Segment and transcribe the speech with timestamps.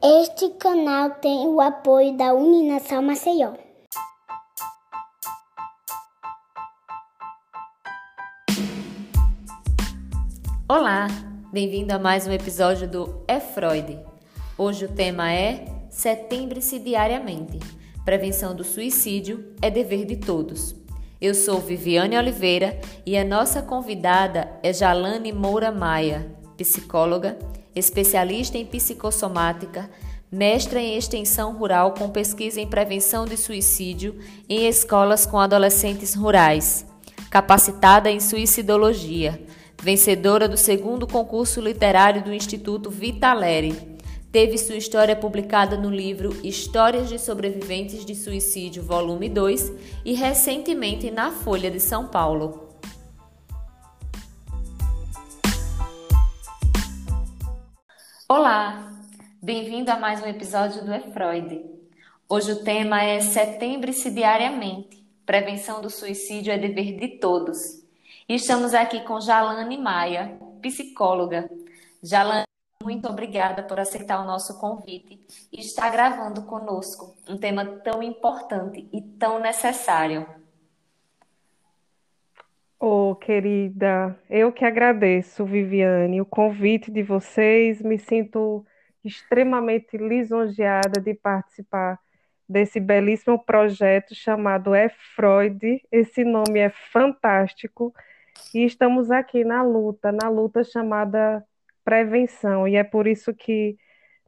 [0.00, 3.54] Este canal tem o apoio da Uninação Maceió.
[10.68, 11.08] Olá,
[11.52, 13.98] bem-vindo a mais um episódio do É Freud.
[14.56, 17.58] Hoje o tema é Setembro-se diariamente.
[18.04, 20.76] Prevenção do suicídio é dever de todos.
[21.20, 27.36] Eu sou Viviane Oliveira e a nossa convidada é Jalane Moura Maia, psicóloga,
[27.74, 29.90] especialista em psicossomática,
[30.30, 34.18] mestra em extensão rural com pesquisa em prevenção de suicídio
[34.48, 36.86] em escolas com adolescentes rurais,
[37.30, 39.42] capacitada em suicidologia,
[39.82, 43.98] vencedora do segundo concurso literário do Instituto Vitaleri
[44.30, 49.72] Teve sua história publicada no livro Histórias de Sobreviventes de Suicídio, volume 2,
[50.04, 52.67] e recentemente na Folha de São Paulo.
[58.30, 58.92] Olá,
[59.42, 61.64] bem-vindo a mais um episódio do E Freud.
[62.28, 65.02] Hoje o tema é Setembro-se diariamente.
[65.24, 67.56] Prevenção do suicídio é dever de todos.
[68.28, 71.50] E estamos aqui com Jalane Maia, psicóloga.
[72.02, 72.44] Jalane
[72.84, 75.18] muito obrigada por aceitar o nosso convite
[75.50, 80.37] e estar gravando conosco um tema tão importante e tão necessário.
[82.80, 87.82] Oh, querida, eu que agradeço, Viviane, o convite de vocês.
[87.82, 88.64] Me sinto
[89.04, 91.98] extremamente lisonjeada de participar
[92.48, 95.82] desse belíssimo projeto chamado É Freud.
[95.90, 97.92] Esse nome é fantástico.
[98.54, 101.44] E estamos aqui na luta, na luta chamada
[101.84, 102.68] prevenção.
[102.68, 103.76] E é por isso que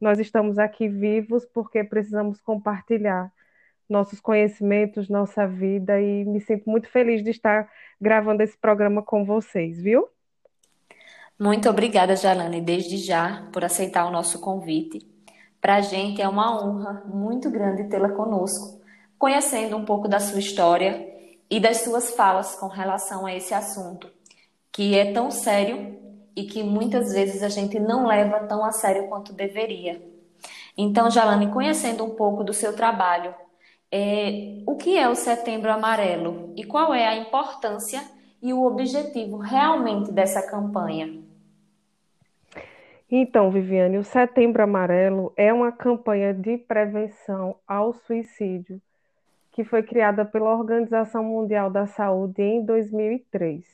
[0.01, 3.31] nós estamos aqui vivos, porque precisamos compartilhar
[3.91, 7.69] nossos conhecimentos, nossa vida, e me sinto muito feliz de estar
[8.01, 10.09] gravando esse programa com vocês, viu?
[11.39, 15.07] Muito obrigada, Jalane, desde já, por aceitar o nosso convite.
[15.61, 18.81] Para a gente é uma honra muito grande tê-la conosco,
[19.19, 21.07] conhecendo um pouco da sua história
[21.51, 24.11] e das suas falas com relação a esse assunto,
[24.73, 25.99] que é tão sério
[26.37, 30.01] e que muitas vezes a gente não leva tão a sério quanto deveria.
[30.77, 33.35] Então, Jalane, conhecendo um pouco do seu trabalho,
[33.93, 38.01] é, o que é o Setembro Amarelo e qual é a importância
[38.43, 41.21] e o objetivo realmente dessa campanha?
[43.11, 48.81] Então, Viviane, o Setembro Amarelo é uma campanha de prevenção ao suicídio
[49.53, 53.67] que foi criada pela Organização Mundial da Saúde em 2003.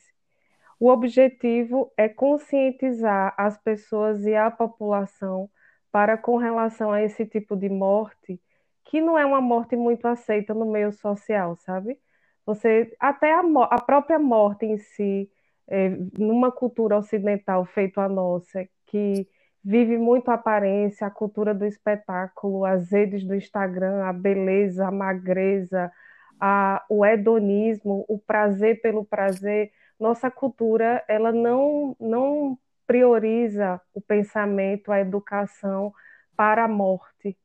[0.79, 5.49] O objetivo é conscientizar as pessoas e a população
[5.91, 8.39] para com relação a esse tipo de morte,
[8.87, 11.99] que não é uma morte muito aceita no meio social, sabe?
[12.45, 15.29] Você até a, a própria morte em si,
[15.67, 19.27] é, numa cultura ocidental feita a nossa, que
[19.63, 24.91] vive muito a aparência, a cultura do espetáculo, as redes do Instagram, a beleza, a
[24.91, 25.91] magreza,
[26.39, 34.91] a, o hedonismo, o prazer pelo prazer nossa cultura ela não, não prioriza o pensamento,
[34.91, 35.93] a educação
[36.35, 37.37] para a morte.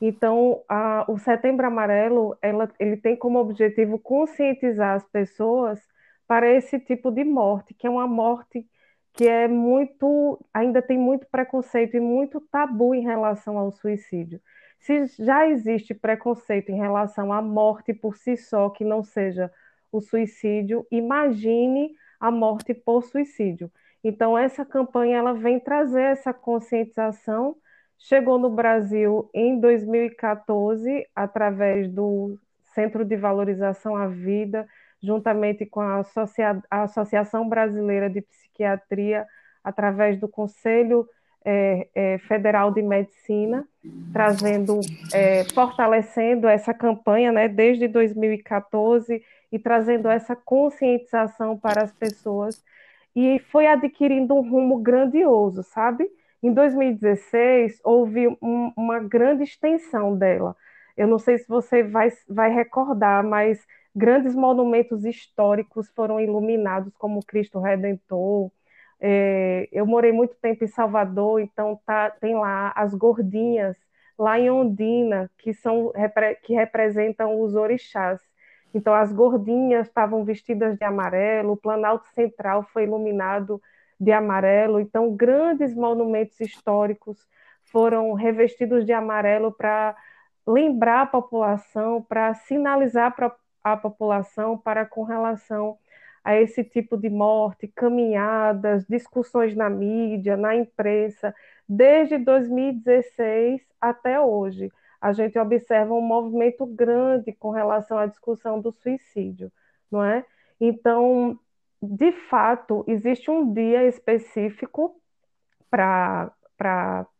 [0.00, 5.80] Então, a, o Setembro Amarelo ela, ele tem como objetivo conscientizar as pessoas
[6.26, 8.66] para esse tipo de morte, que é uma morte
[9.12, 14.40] que é muito, ainda tem muito preconceito e muito tabu em relação ao suicídio.
[14.78, 19.52] Se já existe preconceito em relação à morte por si só, que não seja
[19.92, 23.70] o suicídio, imagine a morte por suicídio.
[24.02, 27.56] Então, essa campanha ela vem trazer essa conscientização.
[28.02, 32.38] Chegou no Brasil em 2014, através do
[32.74, 34.66] Centro de Valorização à Vida,
[35.02, 39.26] juntamente com a, Associa a Associação Brasileira de Psiquiatria,
[39.62, 41.06] através do Conselho
[41.44, 43.68] é, é, Federal de Medicina,
[44.14, 44.80] trazendo,
[45.12, 49.22] é, fortalecendo essa campanha né, desde 2014
[49.52, 52.64] e trazendo essa conscientização para as pessoas.
[53.14, 56.10] E foi adquirindo um rumo grandioso, sabe?
[56.42, 60.56] Em 2016, houve um, uma grande extensão dela.
[60.96, 67.24] Eu não sei se você vai, vai recordar, mas grandes monumentos históricos foram iluminados, como
[67.24, 68.50] Cristo Redentor.
[69.00, 73.76] É, eu morei muito tempo em Salvador, então tá, tem lá as gordinhas,
[74.18, 75.92] lá em Ondina, que, são,
[76.42, 78.20] que representam os orixás.
[78.72, 83.60] Então, as gordinhas estavam vestidas de amarelo, o Planalto Central foi iluminado
[84.00, 84.80] de amarelo.
[84.80, 87.28] Então, grandes monumentos históricos
[87.64, 89.94] foram revestidos de amarelo para
[90.46, 95.78] lembrar a população, para sinalizar para a população para com relação
[96.24, 101.34] a esse tipo de morte, caminhadas, discussões na mídia, na imprensa,
[101.68, 104.70] desde 2016 até hoje.
[105.00, 109.50] A gente observa um movimento grande com relação à discussão do suicídio,
[109.90, 110.24] não é?
[110.60, 111.38] Então,
[111.82, 115.00] de fato, existe um dia específico
[115.70, 116.32] para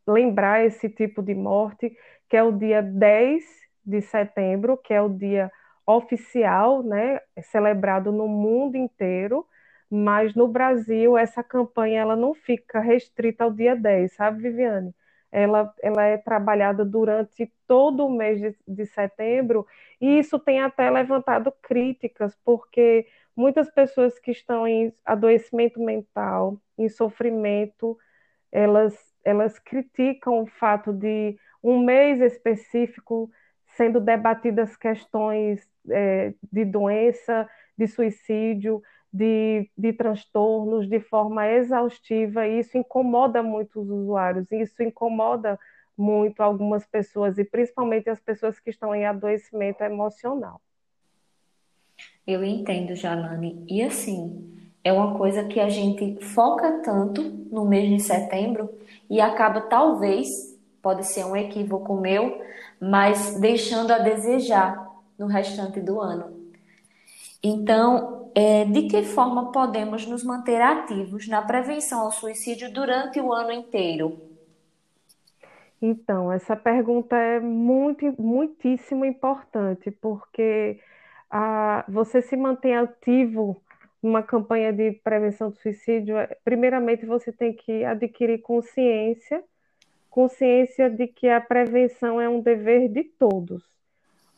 [0.07, 1.97] lembrar esse tipo de morte,
[2.29, 3.45] que é o dia 10
[3.85, 5.51] de setembro, que é o dia
[5.87, 9.47] oficial, né, celebrado no mundo inteiro,
[9.91, 14.95] mas no Brasil essa campanha ela não fica restrita ao dia 10, sabe, Viviane?
[15.33, 19.67] Ela, ela é trabalhada durante todo o mês de, de setembro,
[20.01, 26.89] e isso tem até levantado críticas, porque muitas pessoas que estão em adoecimento mental, em
[26.89, 27.97] sofrimento,
[28.53, 33.31] elas, elas criticam o fato de um mês específico
[33.77, 37.49] sendo debatidas questões é, de doença,
[37.79, 38.83] de suicídio,
[39.13, 45.59] de, de transtornos de forma exaustiva, e isso incomoda muito os usuários, isso incomoda
[45.97, 50.61] muito algumas pessoas, e principalmente as pessoas que estão em adoecimento emocional.
[52.27, 53.65] Eu entendo, Jalane.
[53.69, 54.51] E assim,
[54.85, 58.71] é uma coisa que a gente foca tanto no mês de setembro
[59.09, 60.29] e acaba, talvez,
[60.81, 62.41] pode ser um equívoco meu,
[62.81, 64.89] mas deixando a desejar
[65.19, 66.41] no restante do ano.
[67.43, 73.33] Então, é, de que forma podemos nos manter ativos na prevenção ao suicídio durante o
[73.33, 74.19] ano inteiro?
[75.83, 80.79] Então, essa pergunta é muito, muitíssimo importante, porque
[81.31, 83.63] a, você se mantém ativo
[84.03, 89.45] numa campanha de prevenção do suicídio, é, primeiramente você tem que adquirir consciência,
[90.09, 93.63] consciência de que a prevenção é um dever de todos.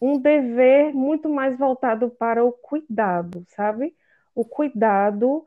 [0.01, 3.95] Um dever muito mais voltado para o cuidado, sabe?
[4.35, 5.47] O cuidado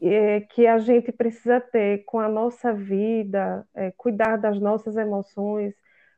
[0.00, 5.74] é, que a gente precisa ter com a nossa vida, é, cuidar das nossas emoções,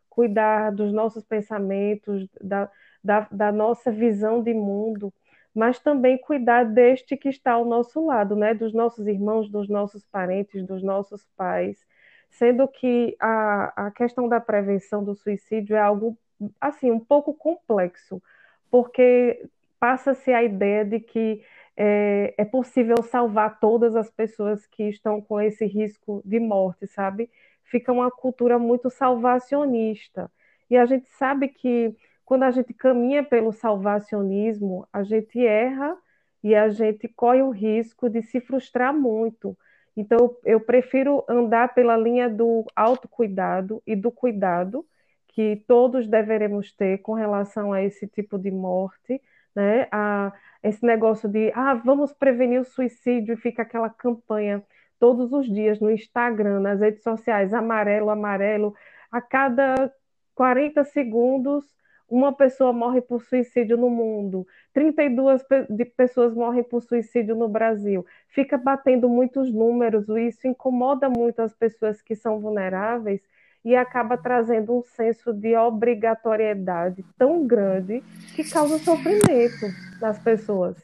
[0.08, 2.68] cuidar dos nossos pensamentos, da,
[3.02, 5.12] da, da nossa visão de mundo,
[5.55, 8.55] mas também cuidar deste que está ao nosso lado, né?
[8.55, 11.85] Dos nossos irmãos, dos nossos parentes, dos nossos pais.
[12.31, 16.17] Sendo que a, a questão da prevenção do suicídio é algo,
[16.61, 18.23] assim, um pouco complexo,
[18.70, 19.44] porque
[19.81, 21.43] passa-se a ideia de que
[21.76, 27.31] é, é, possível salvar todas as pessoas que estão com esse risco de morte, sabe?
[27.64, 30.31] Fica uma cultura muito salvacionista.
[30.69, 31.97] E a gente sabe que
[32.30, 35.96] quando a gente caminha pelo salvacionismo, a gente erra
[36.44, 39.58] e a gente corre o risco de se frustrar muito.
[39.96, 44.86] Então, eu prefiro andar pela linha do autocuidado e do cuidado
[45.26, 49.20] que todos deveremos ter com relação a esse tipo de morte,
[49.52, 49.88] né?
[49.90, 50.32] A,
[50.62, 54.62] esse negócio de, ah, vamos prevenir o suicídio e fica aquela campanha
[55.00, 58.72] todos os dias no Instagram, nas redes sociais, amarelo, amarelo,
[59.10, 59.92] a cada
[60.36, 61.79] 40 segundos
[62.10, 68.04] uma pessoa morre por suicídio no mundo, 32 de pessoas morrem por suicídio no Brasil.
[68.28, 73.20] Fica batendo muitos números, e isso incomoda muito as pessoas que são vulneráveis
[73.64, 78.02] e acaba trazendo um senso de obrigatoriedade tão grande
[78.34, 79.66] que causa sofrimento
[80.00, 80.76] nas pessoas.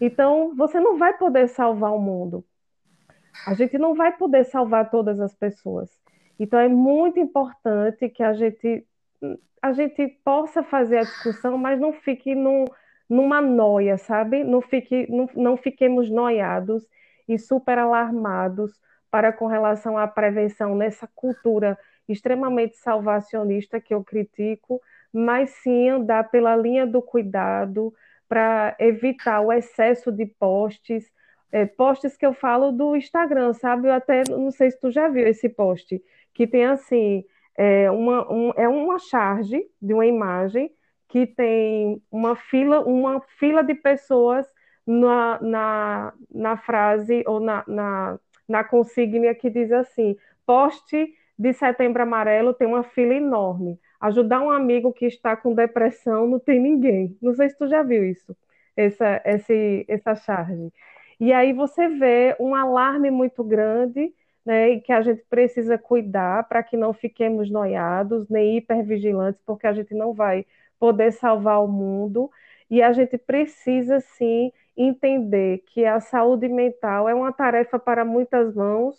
[0.00, 2.44] Então, você não vai poder salvar o mundo.
[3.46, 5.90] A gente não vai poder salvar todas as pessoas.
[6.38, 8.84] Então, é muito importante que a gente
[9.62, 12.64] a gente possa fazer a discussão, mas não fique num,
[13.08, 14.44] numa noia, sabe?
[14.44, 16.86] Não, fique, não, não fiquemos noiados
[17.28, 18.72] e super alarmados
[19.10, 21.78] para com relação à prevenção nessa cultura
[22.08, 24.80] extremamente salvacionista que eu critico,
[25.12, 27.94] mas sim andar pela linha do cuidado
[28.28, 31.10] para evitar o excesso de posts,
[31.52, 33.88] é, posts que eu falo do Instagram, sabe?
[33.88, 36.02] Eu até não sei se tu já viu esse post,
[36.34, 37.24] que tem assim,
[37.56, 40.70] é uma, um, é uma charge de uma imagem
[41.08, 44.46] que tem uma fila, uma fila de pessoas
[44.86, 48.18] na, na, na frase ou na, na,
[48.48, 48.64] na
[49.34, 53.78] que diz assim: poste de setembro amarelo tem uma fila enorme.
[54.00, 57.16] Ajudar um amigo que está com depressão não tem ninguém.
[57.22, 58.36] Não sei se tu já viu isso,
[58.76, 60.72] essa, esse, essa charge.
[61.18, 64.12] E aí você vê um alarme muito grande
[64.44, 69.66] né, e que a gente precisa cuidar para que não fiquemos noiados nem hipervigilantes, porque
[69.66, 70.46] a gente não vai
[70.78, 72.30] poder salvar o mundo.
[72.70, 78.54] E a gente precisa sim entender que a saúde mental é uma tarefa para muitas
[78.54, 78.96] mãos,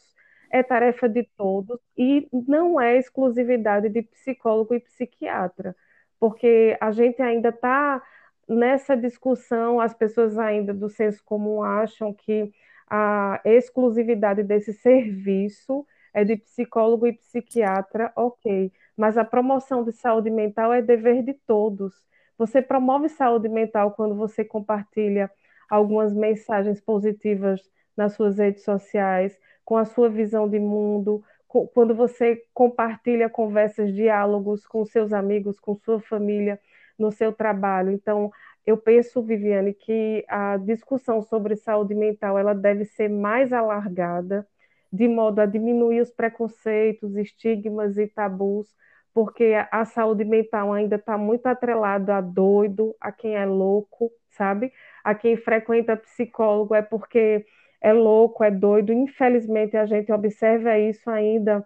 [0.51, 5.75] é tarefa de todos e não é exclusividade de psicólogo e psiquiatra,
[6.19, 8.01] porque a gente ainda está
[8.47, 12.53] nessa discussão, as pessoas ainda do senso comum acham que
[12.89, 20.29] a exclusividade desse serviço é de psicólogo e psiquiatra, ok, mas a promoção de saúde
[20.29, 21.93] mental é dever de todos.
[22.37, 25.29] Você promove saúde mental quando você compartilha
[25.69, 27.61] algumas mensagens positivas
[27.97, 31.23] nas suas redes sociais, com a sua visão de mundo,
[31.73, 36.59] quando você compartilha conversas, diálogos com seus amigos, com sua família,
[36.99, 37.91] no seu trabalho.
[37.91, 38.31] Então,
[38.65, 44.47] eu penso, Viviane, que a discussão sobre saúde mental ela deve ser mais alargada,
[44.91, 48.67] de modo a diminuir os preconceitos, estigmas e tabus,
[49.13, 54.73] porque a saúde mental ainda está muito atrelada a doido, a quem é louco, sabe?
[55.03, 57.45] A quem frequenta psicólogo é porque
[57.81, 58.91] é louco, é doido.
[58.91, 61.65] Infelizmente, a gente observa isso ainda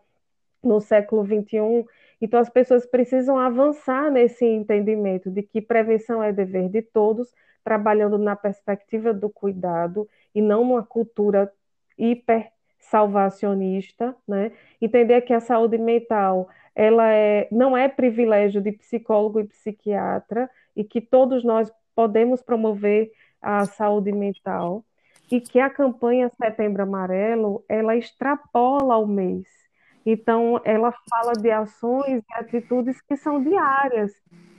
[0.64, 1.86] no século XXI
[2.22, 7.34] então, as pessoas precisam avançar nesse entendimento de que prevenção é dever de todos,
[7.64, 11.52] trabalhando na perspectiva do cuidado e não numa cultura
[11.98, 14.52] hiper salvacionista, né?
[14.82, 20.84] Entender que a saúde mental ela é, não é privilégio de psicólogo e psiquiatra e
[20.84, 23.12] que todos nós podemos promover
[23.42, 24.84] a saúde mental
[25.32, 29.59] e que a campanha Setembro Amarelo ela extrapola o mês
[30.06, 34.14] então, ela fala de ações e atitudes que são diárias,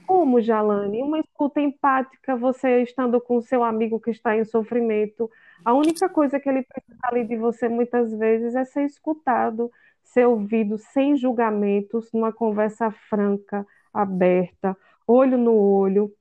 [0.07, 5.31] como, Jalane, uma escuta empática, você estando com seu amigo que está em sofrimento.
[5.65, 9.71] A única coisa que ele precisa ali de você, muitas vezes, é ser escutado,
[10.03, 16.13] ser ouvido sem julgamentos, numa conversa franca, aberta, olho no olho,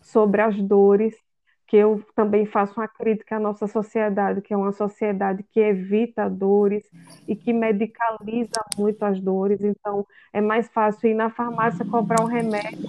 [0.00, 1.14] sobre as dores
[1.68, 6.28] que eu também faço uma crítica à nossa sociedade, que é uma sociedade que evita
[6.28, 6.82] dores
[7.28, 9.62] e que medicaliza muito as dores.
[9.62, 12.88] Então, é mais fácil ir na farmácia comprar um remédio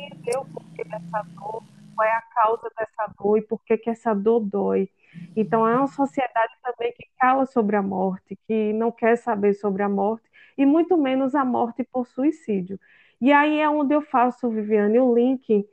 [0.00, 1.62] entender o porquê dessa dor,
[1.94, 4.88] qual é a causa dessa dor e por que, que essa dor dói.
[5.34, 9.82] Então, é uma sociedade também que cala sobre a morte, que não quer saber sobre
[9.82, 10.24] a morte,
[10.56, 12.78] e muito menos a morte por suicídio.
[13.20, 15.66] E aí é onde eu faço, Viviane, o link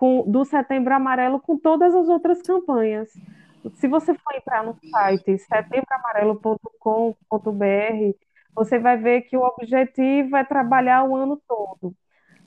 [0.00, 3.12] com, do Setembro Amarelo com todas as outras campanhas.
[3.74, 8.16] Se você for entrar no site setembroamarelo.com.br,
[8.54, 11.94] você vai ver que o objetivo é trabalhar o ano todo.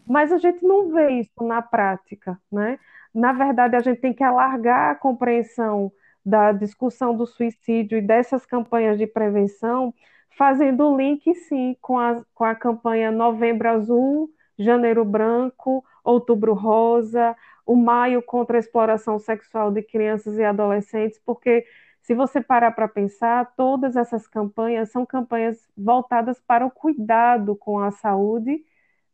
[0.08, 2.80] Mas a gente não vê isso na prática, né?
[3.14, 5.92] Na verdade, a gente tem que alargar a compreensão
[6.26, 9.94] da discussão do suicídio e dessas campanhas de prevenção,
[10.36, 17.36] fazendo o link, sim, com a, com a campanha Novembro Azul, Janeiro Branco, Outubro Rosa,
[17.66, 21.66] o Maio contra a exploração sexual de crianças e adolescentes, porque
[22.02, 27.80] se você parar para pensar, todas essas campanhas são campanhas voltadas para o cuidado com
[27.80, 28.66] a saúde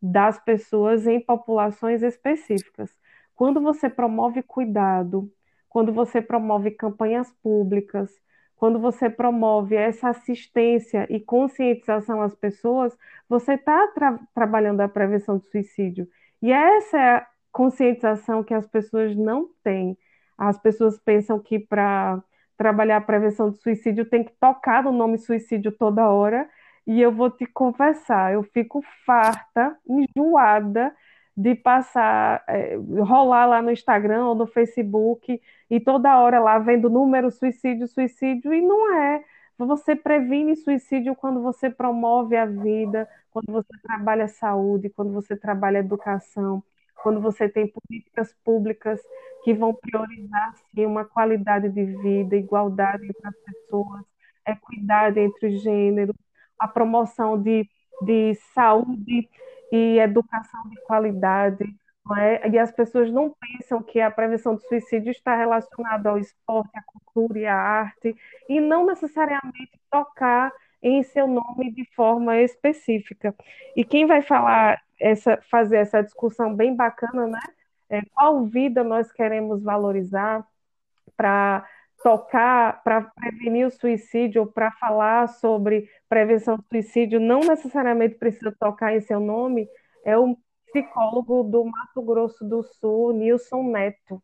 [0.01, 2.89] das pessoas em populações específicas.
[3.35, 5.31] Quando você promove cuidado,
[5.69, 8.11] quando você promove campanhas públicas,
[8.55, 12.97] quando você promove essa assistência e conscientização às pessoas,
[13.29, 16.07] você está tra trabalhando a prevenção do suicídio.
[16.41, 19.97] E essa é a conscientização que as pessoas não têm.
[20.37, 22.23] As pessoas pensam que para
[22.57, 26.49] trabalhar a prevenção do suicídio tem que tocar no nome suicídio toda hora.
[26.87, 30.93] E eu vou te confessar, eu fico farta, enjoada
[31.35, 36.89] de passar, é, rolar lá no Instagram ou no Facebook e toda hora lá vendo
[36.89, 39.23] número suicídio, suicídio, e não é.
[39.59, 45.79] Você previne suicídio quando você promove a vida, quando você trabalha saúde, quando você trabalha
[45.79, 46.63] educação,
[47.03, 49.01] quando você tem políticas públicas
[49.43, 54.03] que vão priorizar sim, uma qualidade de vida, igualdade entre as pessoas,
[54.47, 56.15] equidade entre gêneros,
[56.57, 57.69] a promoção de,
[58.01, 59.29] de saúde
[59.71, 61.65] e educação de qualidade.
[62.17, 62.49] É?
[62.49, 66.81] E as pessoas não pensam que a prevenção do suicídio está relacionada ao esporte, à
[66.81, 68.15] cultura e à arte,
[68.47, 70.51] e não necessariamente tocar
[70.81, 73.35] em seu nome de forma específica.
[73.75, 77.41] E quem vai falar essa, fazer essa discussão bem bacana, né?
[77.89, 80.45] É, qual vida nós queremos valorizar
[81.17, 81.67] para
[82.03, 88.95] tocar, para prevenir o suicídio, para falar sobre prevenção do suicídio, não necessariamente precisa tocar
[88.95, 89.67] em seu nome,
[90.05, 90.37] é o
[90.71, 94.21] psicólogo do Mato Grosso do Sul, Nilson Neto,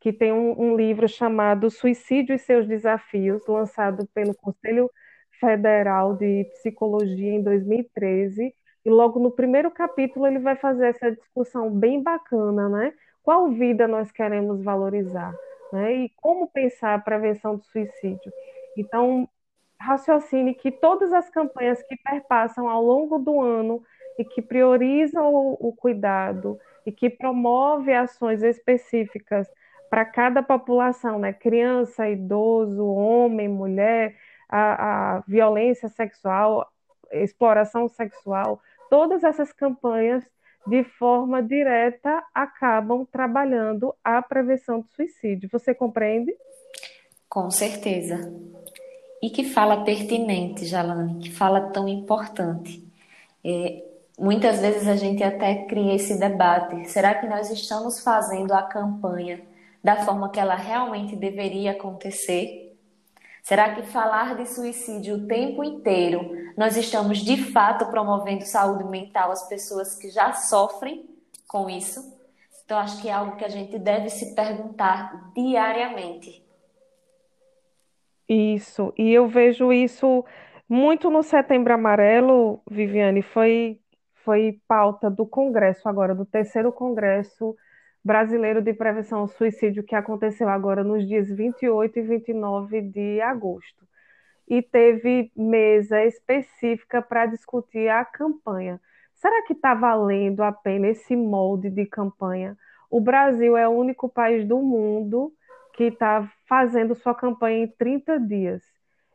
[0.00, 4.90] que tem um, um livro chamado Suicídio e seus Desafios, lançado pelo Conselho
[5.40, 11.70] Federal de Psicologia em 2013, e logo no primeiro capítulo ele vai fazer essa discussão
[11.70, 12.94] bem bacana, né?
[13.22, 15.34] Qual vida nós queremos valorizar,
[15.72, 15.92] né?
[15.94, 18.32] E como pensar a prevenção do suicídio.
[18.76, 19.28] Então,
[19.80, 23.82] raciocine que todas as campanhas que perpassam ao longo do ano
[24.18, 29.48] e que priorizam o, o cuidado e que promove ações específicas
[29.88, 31.32] para cada população, né?
[31.32, 34.16] Criança, idoso, homem, mulher,
[34.48, 36.70] a, a violência sexual,
[37.12, 38.60] exploração sexual,
[38.90, 40.24] todas essas campanhas
[40.66, 45.48] de forma direta acabam trabalhando a prevenção do suicídio.
[45.50, 46.34] Você compreende?
[47.28, 48.32] Com certeza.
[49.22, 52.86] E que fala pertinente, Jalane, que fala tão importante.
[53.44, 53.82] É,
[54.18, 59.40] muitas vezes a gente até cria esse debate: será que nós estamos fazendo a campanha
[59.82, 62.76] da forma que ela realmente deveria acontecer?
[63.42, 69.30] Será que falar de suicídio o tempo inteiro, nós estamos de fato promovendo saúde mental
[69.30, 71.08] às pessoas que já sofrem
[71.46, 72.18] com isso?
[72.62, 76.44] Então, acho que é algo que a gente deve se perguntar diariamente.
[78.28, 80.22] Isso, e eu vejo isso
[80.68, 83.80] muito no Setembro Amarelo, Viviane, foi,
[84.28, 87.56] foi pauta do Congresso agora, do terceiro Congresso
[88.04, 93.88] Brasileiro de Prevenção ao Suicídio, que aconteceu agora nos dias 28 e 29 de agosto.
[94.46, 98.78] E teve mesa específica para discutir a campanha.
[99.14, 102.54] Será que está valendo a pena esse molde de campanha?
[102.90, 105.32] O Brasil é o único país do mundo
[105.72, 108.62] que está fazendo sua campanha em 30 dias.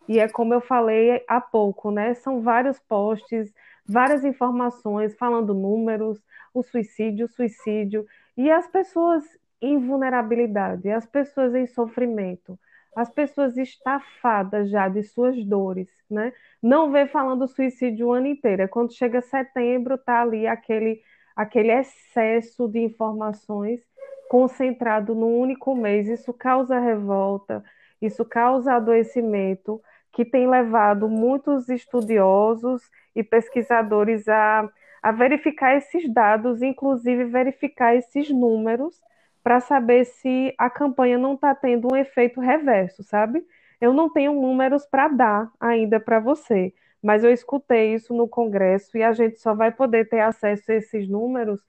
[0.07, 2.15] E é como eu falei há pouco, né?
[2.15, 3.53] São vários posts,
[3.85, 6.21] várias informações falando números,
[6.53, 8.05] o suicídio, o suicídio.
[8.37, 9.23] E as pessoas
[9.61, 12.59] em vulnerabilidade, as pessoas em sofrimento,
[12.95, 16.33] as pessoas estafadas já de suas dores, né?
[16.61, 18.63] Não vê falando suicídio o ano inteiro.
[18.63, 21.01] É quando chega setembro, tá ali aquele,
[21.35, 23.81] aquele excesso de informações
[24.29, 26.07] concentrado num único mês.
[26.07, 27.63] Isso causa revolta,
[28.01, 29.81] isso causa adoecimento,
[30.13, 34.69] que tem levado muitos estudiosos e pesquisadores a
[35.03, 39.01] a verificar esses dados, inclusive verificar esses números,
[39.43, 43.45] para saber se a campanha não está tendo um efeito reverso, sabe?
[43.81, 48.97] Eu não tenho números para dar ainda para você, mas eu escutei isso no Congresso
[48.97, 51.59] e a gente só vai poder ter acesso a esses números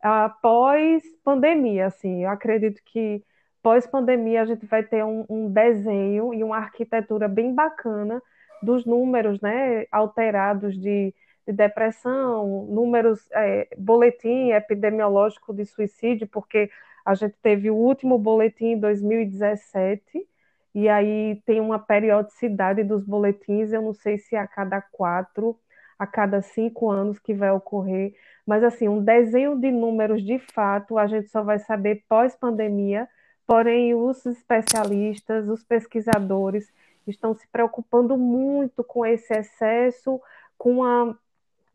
[0.00, 2.22] após pandemia, assim.
[2.22, 3.24] Eu acredito que
[3.64, 8.22] pós-pandemia a gente vai ter um, um, desenho e uma arquitetura bem bacana
[8.62, 11.12] dos números, né, alterados de
[11.46, 16.70] de depressão, números, é, boletim epidemiológico de suicídio, porque
[17.04, 20.26] a gente teve o último boletim em 2017,
[20.74, 25.58] e aí tem uma periodicidade dos boletins, eu não sei se é a cada quatro,
[25.98, 28.14] a cada cinco anos que vai ocorrer,
[28.46, 33.08] mas assim, um desenho de números de fato a gente só vai saber pós-pandemia,
[33.46, 36.72] porém os especialistas, os pesquisadores
[37.06, 40.20] estão se preocupando muito com esse excesso,
[40.56, 41.14] com a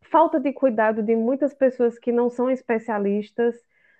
[0.01, 3.55] falta de cuidado de muitas pessoas que não são especialistas,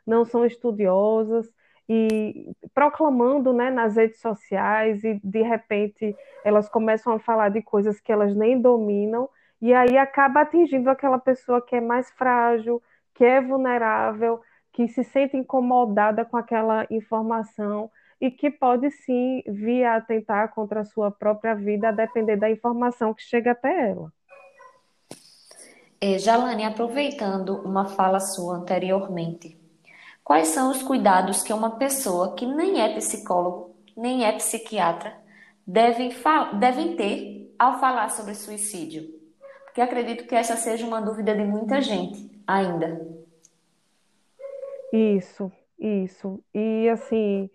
[0.06, 1.52] não são estudiosas
[1.88, 8.00] e proclamando né, nas redes sociais e de repente elas começam a falar de coisas
[8.00, 9.30] que elas nem dominam
[9.62, 12.82] e aí acaba atingindo aquela pessoa que é mais frágil,
[13.14, 14.42] que é vulnerável,
[14.80, 20.80] que se sente incomodada com aquela informação e que pode sim vir a atentar contra
[20.80, 24.10] a sua própria vida, a depender da informação que chega até ela.
[26.00, 29.60] É, Jalane, aproveitando uma fala sua anteriormente,
[30.24, 35.14] quais são os cuidados que uma pessoa que nem é psicólogo, nem é psiquiatra,
[35.68, 36.10] devem,
[36.58, 39.10] devem ter ao falar sobre suicídio?
[39.66, 43.19] Porque acredito que essa seja uma dúvida de muita gente ainda.
[44.92, 46.44] Isso, isso.
[46.54, 47.50] E assim,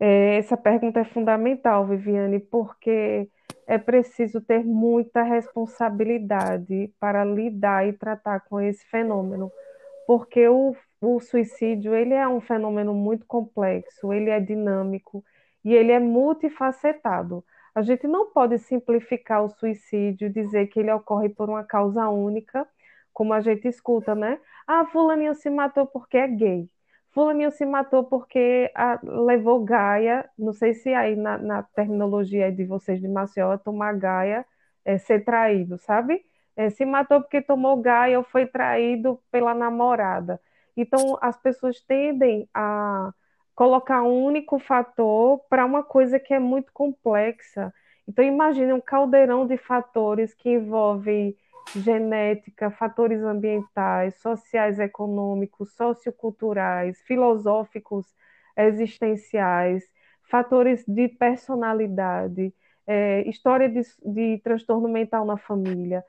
[0.00, 3.28] é, essa pergunta é fundamental, Viviane, porque
[3.66, 9.50] é preciso ter muita responsabilidade para lidar e tratar com esse fenômeno,
[10.06, 15.24] porque o, o suicídio ele é um fenômeno muito complexo, ele é dinâmico
[15.64, 17.44] e ele é multifacetado.
[17.74, 22.66] A gente não pode simplificar o suicídio, dizer que ele ocorre por uma causa única,
[23.12, 24.38] como a gente escuta, né?
[24.66, 26.68] Ah, fulaninho se matou porque é gay.
[27.10, 32.64] Fulaninho se matou porque a, levou Gaia, não sei se aí na, na terminologia de
[32.64, 34.46] vocês de Maceió, tomar Gaia
[34.84, 36.24] é ser traído, sabe?
[36.56, 40.40] É, se matou porque tomou Gaia ou foi traído pela namorada.
[40.76, 43.12] Então, as pessoas tendem a
[43.54, 47.72] colocar um único fator para uma coisa que é muito complexa.
[48.08, 51.36] Então, imagine um caldeirão de fatores que envolve
[51.74, 58.06] genética, fatores ambientais, sociais, econômicos, socioculturais, filosóficos,
[58.56, 59.84] existenciais,
[60.30, 62.54] fatores de personalidade,
[62.86, 66.04] é, história de, de transtorno mental na família.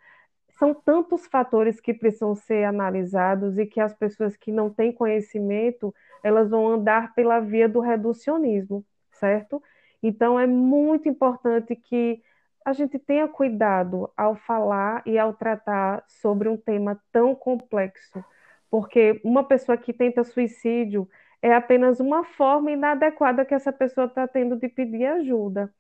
[0.58, 5.94] são tantos fatores que precisam ser analisados e que as pessoas que não têm conhecimento,
[6.24, 9.62] elas vão andar pela via do reducionismo, certo?
[10.02, 12.22] Então é muito importante que
[12.66, 18.24] a gente tenha cuidado ao falar e ao tratar sobre um tema tão complexo,
[18.70, 21.08] porque uma pessoa que tenta suicídio
[21.42, 25.74] é apenas uma forma inadequada que essa pessoa está tendo de pedir ajuda.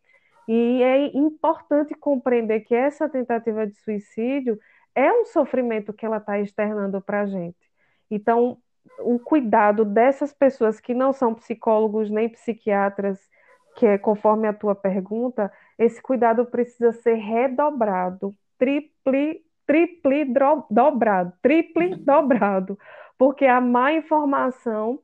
[0.48, 4.60] E é importante compreender que essa tentativa de suicídio
[4.94, 7.72] é um sofrimento que ela está externando para a gente.
[8.12, 8.58] Então,
[9.00, 13.20] o cuidado dessas pessoas que não são psicólogos nem psiquiatras,
[13.76, 20.34] que é conforme a tua pergunta, esse cuidado precisa ser redobrado, triple, triple
[20.70, 22.78] dobrado, triple dobrado,
[23.18, 25.00] porque a má informação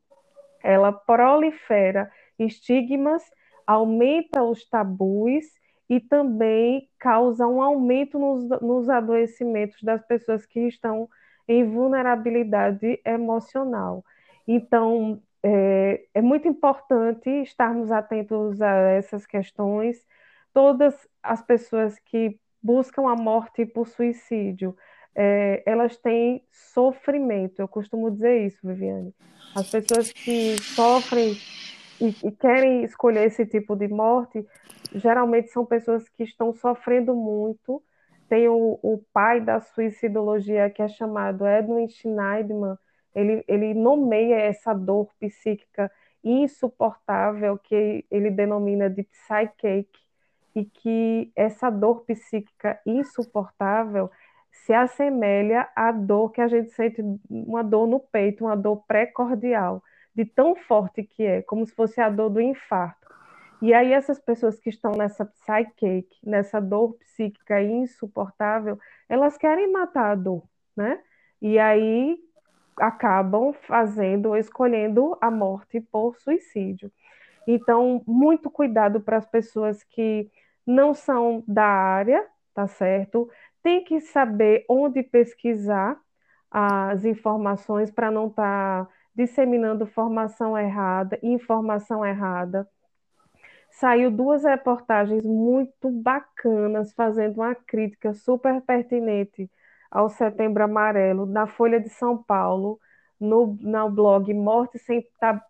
[0.64, 3.24] ela prolifera estigmas,
[3.66, 5.46] aumenta os tabus
[5.90, 11.10] e também causa um aumento nos, nos adoecimentos das pessoas que estão
[11.48, 14.04] em vulnerabilidade emocional.
[14.48, 20.06] Então, é, é, muito importante estarmos atentos a essas questões.
[20.54, 24.76] Todas as pessoas que buscam a morte por suicídio,
[25.16, 27.62] é, elas têm sofrimento.
[27.62, 29.14] Eu costumo dizer isso, Viviane.
[29.56, 31.38] As pessoas que sofrem
[32.00, 34.46] e, e querem escolher esse tipo de morte,
[34.94, 37.82] geralmente são pessoas que estão sofrendo muito.
[38.28, 42.78] Tem o, o pai da suicidologia, que é chamado Edwin Schneidman,
[43.20, 45.92] ele, ele nomeia essa dor psíquica
[46.24, 49.88] insuportável que ele denomina de psychache,
[50.56, 54.10] e que essa dor psíquica insuportável
[54.52, 59.82] se assemelha à dor que a gente sente, uma dor no peito, uma dor pré-cordial,
[60.14, 63.08] de tão forte que é, como se fosse a dor do infarto.
[63.62, 68.78] E aí essas pessoas que estão nessa psyche, nessa dor psíquica insuportável,
[69.08, 70.44] elas querem matar a dor,
[70.76, 71.00] né?
[71.42, 72.18] E aí
[72.80, 76.92] acabam fazendo, escolhendo a morte por suicídio.
[77.48, 80.30] Então, muito cuidado para as pessoas que
[80.66, 83.30] não são da área, tá certo?
[83.64, 86.00] Tem que saber onde pesquisar
[86.52, 92.68] as informações para não estar tá disseminando formação errada, informação errada.
[93.72, 99.50] Saiu duas reportagens muito bacanas fazendo uma crítica super pertinente
[99.92, 102.80] ao Setembro Amarelo, na Folha de São Paulo,
[103.20, 105.06] no, no blog Morte Sem,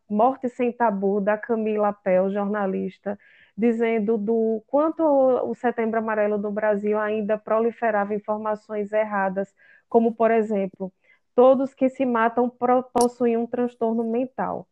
[0.09, 3.17] Morte Sem Tabu, da Camila Pel, jornalista,
[3.57, 9.53] dizendo do quanto o Setembro Amarelo do Brasil ainda proliferava informações erradas,
[9.87, 10.91] como, por exemplo,
[11.35, 12.49] todos que se matam
[12.93, 14.67] possuem um transtorno mental.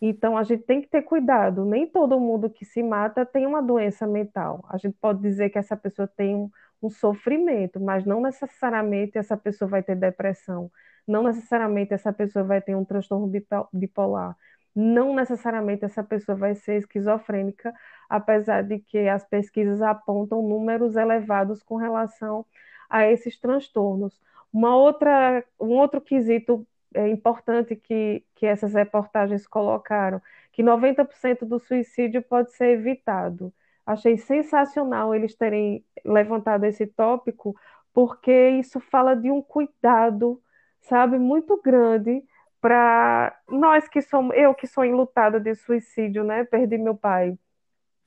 [0.00, 1.64] Então, a gente tem que ter cuidado.
[1.64, 4.64] Nem todo mundo que se mata tem uma doença mental.
[4.68, 6.50] A gente pode dizer que essa pessoa tem
[6.82, 10.70] um, sofrimento, mas não necessariamente essa pessoa vai ter depressão,
[11.06, 13.30] não necessariamente essa pessoa vai ter um transtorno
[13.72, 14.36] bipolar,
[14.74, 17.72] não necessariamente essa pessoa vai ser esquizofrênica,
[18.08, 22.46] apesar de que as pesquisas apontam números elevados com relação
[22.88, 24.20] a esses transtornos.
[24.52, 30.20] Uma outra, um outro quesito é, importante que, que essas reportagens colocaram,
[30.52, 33.52] que 90% do suicídio pode ser evitado.
[33.90, 37.56] Achei sensacional eles terem levantado esse tópico,
[37.92, 40.40] porque isso fala de um cuidado,
[40.80, 42.22] sabe, muito grande
[42.60, 46.44] para nós que somos, eu que sou enlutada de suicídio, né?
[46.44, 47.36] Perdi meu pai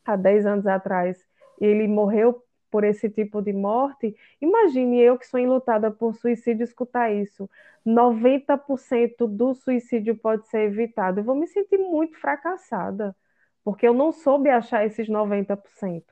[0.06, 1.28] há 10 anos atrás,
[1.60, 2.42] ele morreu
[2.72, 4.16] por esse tipo de morte.
[4.42, 7.50] Imagine eu que sou enlutada por suicídio escutar isso.
[7.86, 11.20] 90% do suicídio pode ser evitado.
[11.20, 13.14] Eu vou me sentir muito fracassada
[13.64, 16.04] porque eu não soube achar esses 90%.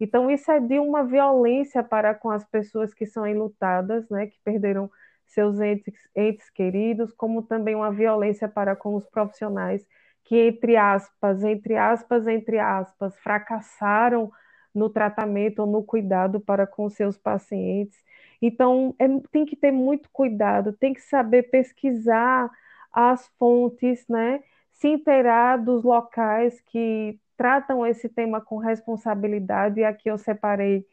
[0.00, 4.38] Então, isso é de uma violência para com as pessoas que são enlutadas, né, que
[4.42, 4.90] perderam
[5.26, 9.86] seus entes, entes queridos, como também uma violência para com os profissionais
[10.24, 14.30] que, entre aspas, entre aspas, entre aspas, fracassaram
[14.74, 17.98] no tratamento ou no cuidado para com seus pacientes.
[18.40, 22.48] Então, é, tem que ter muito cuidado, tem que saber pesquisar
[22.92, 24.40] as fontes, né?
[24.80, 30.86] Se inteirar dos locais que tratam esse tema com responsabilidade, e aqui eu separei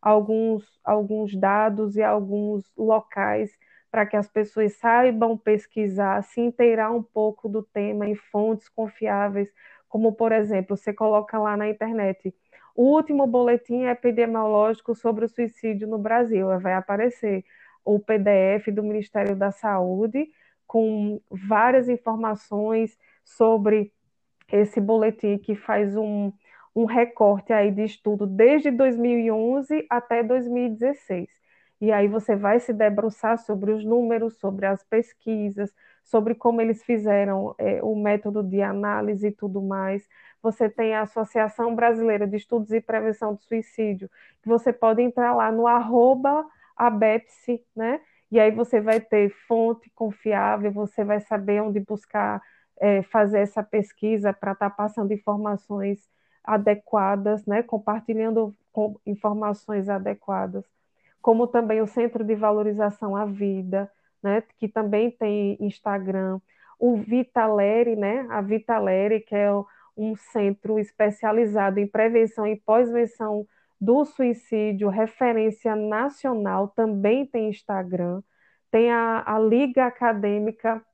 [0.00, 3.52] alguns, alguns dados e alguns locais
[3.90, 9.52] para que as pessoas saibam pesquisar, se inteirar um pouco do tema em fontes confiáveis,
[9.90, 12.34] como, por exemplo, você coloca lá na internet
[12.74, 17.44] o último boletim epidemiológico sobre o suicídio no Brasil, vai aparecer
[17.84, 20.28] o PDF do Ministério da Saúde
[20.66, 23.92] com várias informações sobre
[24.52, 26.32] esse boletim que faz um,
[26.74, 31.28] um recorte aí de estudo desde 2011 até 2016.
[31.80, 36.82] e aí você vai se debruçar sobre os números, sobre as pesquisas, sobre como eles
[36.84, 40.06] fizeram é, o método de análise e tudo mais.
[40.42, 44.10] Você tem a Associação Brasileira de Estudos e Prevenção do Suicídio,
[44.42, 46.46] que você pode entrar lá no arroba
[47.76, 48.00] né?
[48.30, 52.42] E aí você vai ter fonte confiável, você vai saber onde buscar
[52.80, 56.08] é, fazer essa pesquisa para estar tá passando informações
[56.42, 57.62] adequadas, né?
[57.62, 58.54] Compartilhando
[59.06, 60.64] informações adequadas
[61.24, 63.90] como também o Centro de Valorização à Vida,
[64.22, 66.38] né, que também tem Instagram,
[66.78, 69.48] o Vitaleri, né, a Vitaleri, que é
[69.96, 73.48] um centro especializado em prevenção e pós-venção
[73.80, 78.20] do suicídio, referência nacional, também tem Instagram,
[78.70, 80.84] tem a, a Liga Acadêmica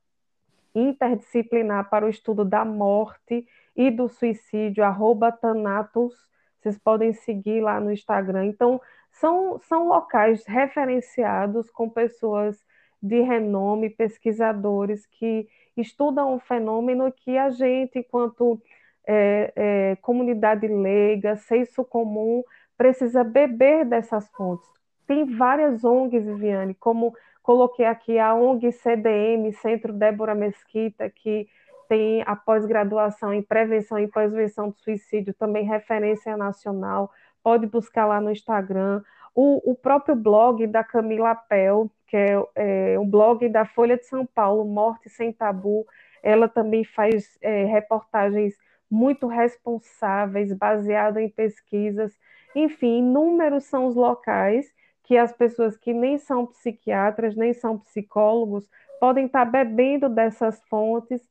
[0.73, 6.13] Interdisciplinar para o Estudo da Morte e do Suicídio, arroba Thanatos,
[6.61, 8.45] vocês podem seguir lá no Instagram.
[8.45, 8.79] Então,
[9.11, 12.63] são, são locais referenciados com pessoas
[13.01, 18.61] de renome, pesquisadores que estudam o fenômeno que a gente, enquanto
[19.07, 22.43] é, é, comunidade leiga, senso comum,
[22.77, 24.69] precisa beber dessas fontes.
[25.07, 31.47] Tem várias ONGs, Viviane, como coloquei aqui a ONG CDM, Centro Débora Mesquita, que
[31.89, 37.11] tem a pós-graduação em prevenção e pós-venção do suicídio, também referência nacional
[37.43, 39.01] pode buscar lá no Instagram.
[39.35, 44.05] O, o próprio blog da Camila Pel, que é, é um blog da Folha de
[44.05, 45.85] São Paulo, Morte Sem Tabu,
[46.21, 48.55] ela também faz é, reportagens
[48.89, 52.17] muito responsáveis, baseadas em pesquisas.
[52.55, 54.71] Enfim, inúmeros são os locais
[55.03, 61.21] que as pessoas que nem são psiquiatras, nem são psicólogos, podem estar bebendo dessas fontes,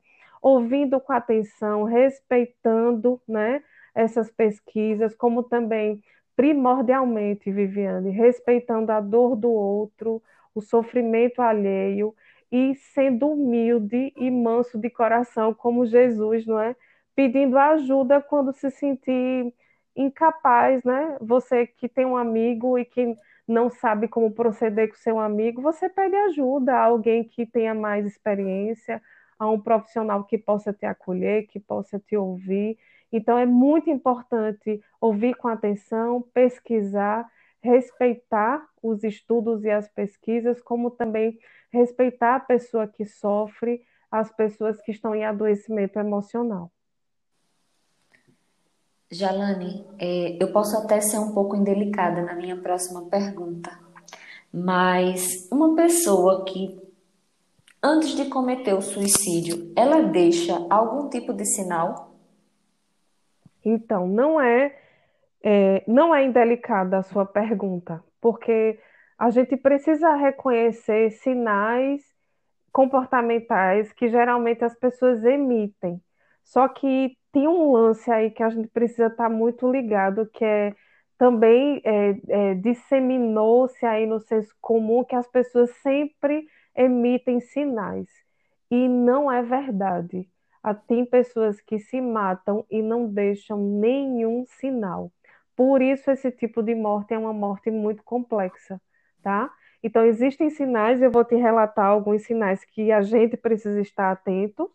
[0.41, 6.01] ouvindo com atenção, respeitando né, essas pesquisas, como também,
[6.35, 10.21] primordialmente, Viviane, respeitando a dor do outro,
[10.53, 12.13] o sofrimento alheio
[12.51, 16.75] e sendo humilde e manso de coração, como Jesus, não é?
[17.15, 19.53] Pedindo ajuda quando se sentir
[19.95, 21.17] incapaz, né?
[21.21, 23.15] Você que tem um amigo e que
[23.47, 28.05] não sabe como proceder com seu amigo, você pede ajuda a alguém que tenha mais
[28.05, 29.01] experiência,
[29.37, 32.77] a um profissional que possa te acolher, que possa te ouvir
[33.11, 37.29] então, é muito importante ouvir com atenção, pesquisar,
[37.61, 41.37] respeitar os estudos e as pesquisas, como também
[41.71, 46.71] respeitar a pessoa que sofre, as pessoas que estão em adoecimento emocional.
[49.11, 53.71] Jalane, é, eu posso até ser um pouco indelicada na minha próxima pergunta,
[54.53, 56.81] mas uma pessoa que
[57.83, 62.11] antes de cometer o suicídio, ela deixa algum tipo de sinal
[63.63, 64.75] então, não é,
[65.43, 68.79] é, não é indelicada a sua pergunta, porque
[69.17, 72.01] a gente precisa reconhecer sinais
[72.71, 76.01] comportamentais que geralmente as pessoas emitem.
[76.43, 80.75] Só que tem um lance aí que a gente precisa estar muito ligado, que é
[81.17, 88.07] também é, é, disseminou-se aí no senso comum que as pessoas sempre emitem sinais.
[88.71, 90.27] E não é verdade.
[90.63, 95.11] Ah, tem pessoas que se matam e não deixam nenhum sinal.
[95.55, 98.81] Por isso, esse tipo de morte é uma morte muito complexa,
[99.21, 99.51] tá?
[99.83, 104.71] Então, existem sinais, eu vou te relatar alguns sinais que a gente precisa estar atento,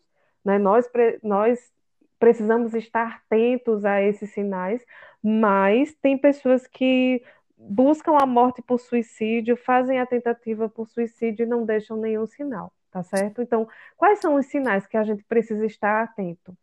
[0.47, 0.57] né?
[0.57, 0.89] Nós,
[1.21, 1.71] nós
[2.17, 4.83] precisamos estar atentos a esses sinais,
[5.21, 7.21] mas tem pessoas que
[7.57, 12.71] buscam a morte por suicídio, fazem a tentativa por suicídio e não deixam nenhum sinal
[12.97, 13.41] tá certo?
[13.41, 16.57] Então, quais são os sinais que a gente precisa estar atento?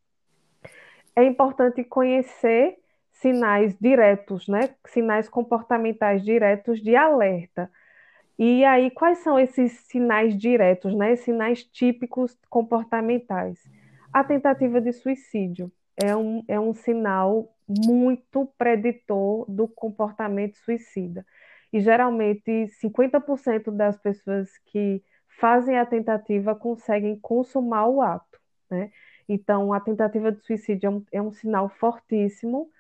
[1.14, 2.76] É importante conhecer
[3.12, 4.74] sinais diretos, né?
[4.86, 7.70] Sinais comportamentais diretos de alerta.
[8.38, 11.14] E aí, quais são esses sinais diretos, né?
[11.16, 13.62] Sinais típicos comportamentais.
[14.12, 21.24] A tentativa de suicídio é um, é um sinal muito preditor do comportamento suicida.
[21.72, 25.02] E geralmente 50% das pessoas que
[25.40, 28.90] fazem a tentativa conseguem consumar o ato, né?
[29.28, 32.70] Então, a tentativa de suicídio é um, é um sinal fortíssimo.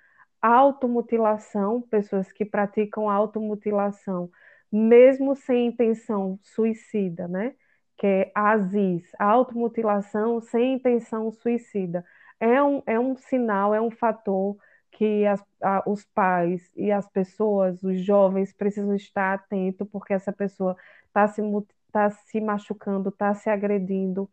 [0.42, 4.30] Automutilação, pessoas que praticam automutilação,
[4.74, 7.54] mesmo sem intenção suicida, né?
[7.96, 12.04] Que é ASIS, automutilação sem intenção suicida.
[12.40, 14.56] É um, é um sinal, é um fator
[14.90, 20.32] que as, a, os pais e as pessoas, os jovens, precisam estar atentos, porque essa
[20.32, 21.40] pessoa está se
[21.86, 24.28] está se machucando, está se agredindo,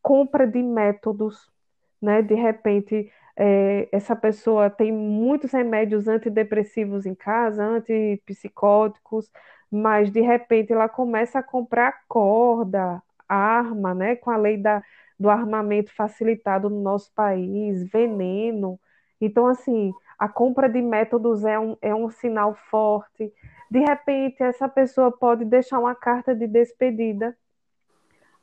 [0.00, 1.50] compra de métodos,
[2.00, 2.22] né?
[2.22, 9.28] De repente, é, essa pessoa tem muitos remédios antidepressivos em casa, antipsicóticos,
[9.70, 14.82] mas de repente ela começa a comprar corda, arma, né, com a lei da,
[15.18, 18.80] do armamento facilitado no nosso país, veneno.
[19.20, 23.32] Então, assim, a compra de métodos é um, é um sinal forte.
[23.70, 27.36] De repente, essa pessoa pode deixar uma carta de despedida.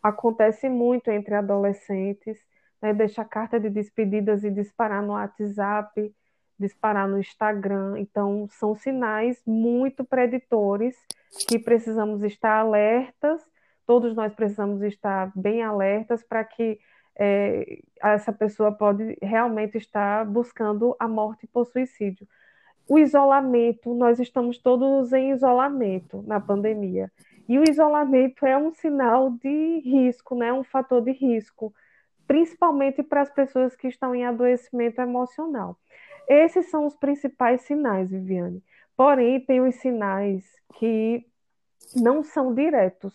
[0.02, 2.40] Acontece muito entre adolescentes,
[2.82, 2.94] né?
[2.94, 6.13] deixar carta de despedidas e disparar no WhatsApp,
[6.60, 8.00] disparar no Instagram.
[8.00, 10.96] Então, são sinais muito preditores
[11.48, 13.41] que precisamos estar alertas,
[13.86, 16.80] todos nós precisamos estar bem alertas para que
[17.17, 22.28] é, essa pessoa pode realmente estar buscando a morte por suicídio.
[22.88, 27.12] O isolamento, nós estamos todos em isolamento na pandemia.
[27.50, 30.54] E o isolamento é um sinal de risco, né?
[30.54, 31.74] um fator de risco,
[32.26, 35.78] principalmente para as pessoas que estão em adoecimento emocional.
[36.28, 38.63] Esses são os principais sinais, Viviane.
[38.96, 40.44] Porém, tem os sinais
[40.76, 41.26] que
[41.96, 43.13] não são diretos,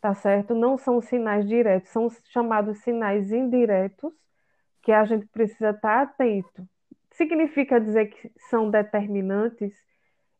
[0.00, 0.54] tá certo?
[0.54, 4.12] Não são sinais diretos, são chamados sinais indiretos,
[4.82, 6.66] que a gente precisa estar atento.
[7.12, 9.74] Significa dizer que são determinantes?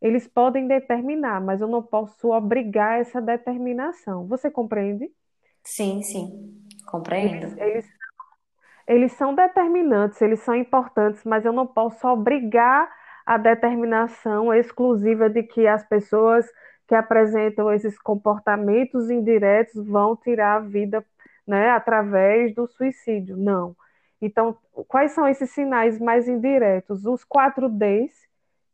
[0.00, 4.26] Eles podem determinar, mas eu não posso obrigar essa determinação.
[4.26, 5.10] Você compreende?
[5.64, 7.34] Sim, sim, compreendo.
[7.34, 7.86] Eles, eles,
[8.86, 12.88] eles são determinantes, eles são importantes, mas eu não posso obrigar
[13.24, 16.46] a determinação exclusiva de que as pessoas
[16.86, 21.04] que apresentam esses comportamentos indiretos vão tirar a vida
[21.46, 23.36] né, através do suicídio.
[23.36, 23.76] Não.
[24.20, 24.56] Então,
[24.88, 27.04] quais são esses sinais mais indiretos?
[27.04, 28.12] Os quatro Ds,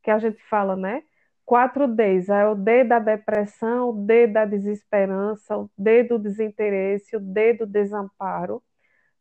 [0.03, 1.03] que a gente fala, né?
[1.45, 7.17] Quatro Ds, é o D da depressão, o D da desesperança, o D do desinteresse,
[7.17, 8.63] o D do desamparo,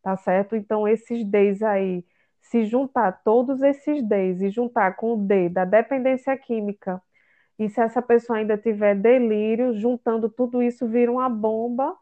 [0.02, 0.56] tá certo?
[0.56, 2.06] Então, esses Ds aí,
[2.42, 7.02] se juntar todos esses Ds e juntar com o D da dependência química,
[7.60, 11.96] e se essa pessoa ainda tiver delírio, juntando tudo isso, vira uma bomba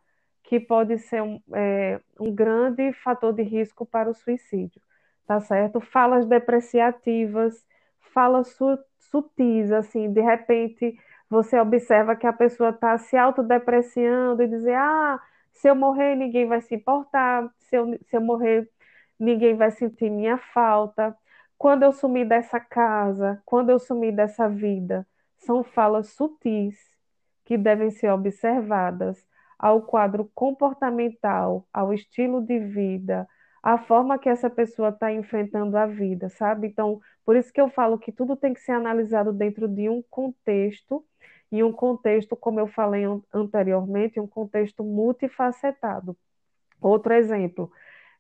[0.43, 4.81] que pode ser um, é, um grande fator de risco para o suicídio,
[5.27, 5.79] tá certo?
[5.81, 7.65] Falas depreciativas,
[8.13, 10.95] falas su sutis, assim, de repente
[11.29, 15.19] você observa que a pessoa está se autodepreciando e dizer, ah,
[15.59, 18.69] se eu morrer ninguém vai se importar, se eu, se eu morrer
[19.19, 21.15] ninguém vai sentir minha falta,
[21.57, 25.05] quando eu sumir dessa casa, quando eu sumir dessa vida,
[25.37, 26.77] são falas sutis
[27.43, 29.25] que devem ser observadas
[29.57, 33.27] ao quadro comportamental, ao estilo de vida,
[33.61, 36.67] à forma que essa pessoa está enfrentando a vida, sabe?
[36.67, 40.01] Então, por isso que eu falo que tudo tem que ser analisado dentro de um
[40.09, 41.03] contexto,
[41.51, 46.15] e um contexto, como eu falei anteriormente, um contexto multifacetado.
[46.81, 47.71] Outro exemplo,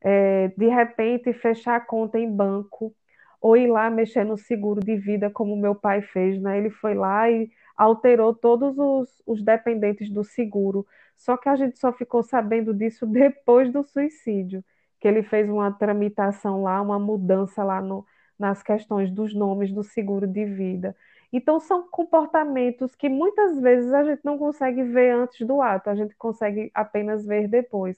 [0.01, 2.93] é, de repente fechar a conta em banco
[3.41, 6.57] ou ir lá mexer no seguro de vida, como meu pai fez, né?
[6.57, 10.85] Ele foi lá e alterou todos os, os dependentes do seguro.
[11.15, 14.63] Só que a gente só ficou sabendo disso depois do suicídio,
[14.99, 18.05] que ele fez uma tramitação lá, uma mudança lá no,
[18.37, 20.95] nas questões dos nomes do seguro de vida.
[21.31, 25.95] Então, são comportamentos que muitas vezes a gente não consegue ver antes do ato, a
[25.95, 27.97] gente consegue apenas ver depois.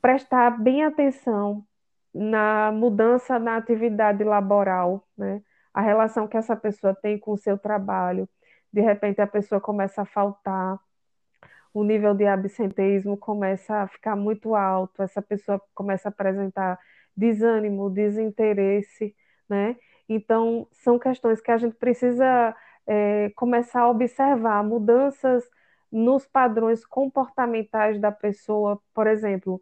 [0.00, 1.64] Prestar bem atenção
[2.14, 5.42] na mudança na atividade laboral, né?
[5.72, 8.28] A relação que essa pessoa tem com o seu trabalho.
[8.72, 10.78] De repente a pessoa começa a faltar,
[11.74, 16.78] o nível de absenteísmo começa a ficar muito alto, essa pessoa começa a apresentar
[17.16, 19.14] desânimo, desinteresse,
[19.48, 19.76] né?
[20.08, 22.54] Então, são questões que a gente precisa
[22.86, 25.48] é, começar a observar, mudanças
[25.90, 29.60] nos padrões comportamentais da pessoa, por exemplo,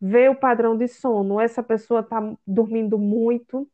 [0.00, 1.40] ver o padrão de sono.
[1.40, 3.68] Essa pessoa está dormindo muito,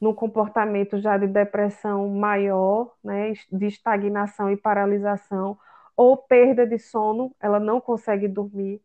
[0.00, 5.58] num comportamento já de depressão maior, né, de estagnação e paralisação,
[5.96, 8.80] ou perda de sono, ela não consegue dormir.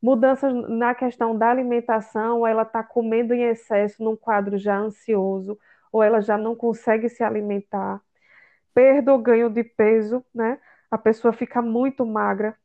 [0.00, 5.58] Mudanças na questão da alimentação, ela está comendo em excesso num quadro já ansioso,
[5.94, 8.02] ou ela já não consegue se alimentar.
[8.74, 10.58] Perda ou ganho de peso, né?
[10.90, 12.56] A pessoa fica muito magra,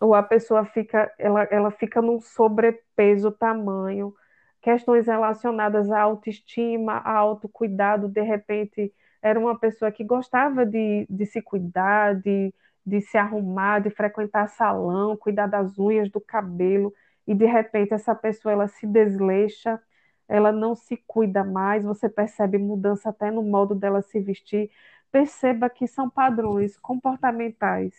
[0.00, 4.14] ou a pessoa fica, ela, ela fica num sobrepeso tamanho,
[4.62, 11.26] questões relacionadas à autoestima, a autocuidado, de repente era uma pessoa que gostava de, de
[11.26, 12.54] se cuidar, de,
[12.86, 16.94] de se arrumar, de frequentar salão, cuidar das unhas, do cabelo,
[17.26, 19.82] e de repente essa pessoa ela se desleixa,
[20.28, 24.70] ela não se cuida mais, você percebe mudança até no modo dela se vestir.
[25.10, 27.94] Perceba que são padrões comportamentais